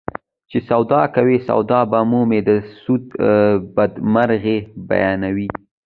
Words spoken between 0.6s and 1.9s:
سود کوې سودا